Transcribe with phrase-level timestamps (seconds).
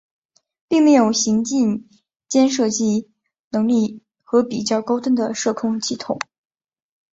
[0.67, 1.87] 并没有行进
[2.27, 3.11] 间射击
[3.49, 6.19] 能力和较高端的射控系统。